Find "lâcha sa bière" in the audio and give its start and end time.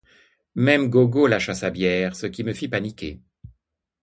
1.27-2.15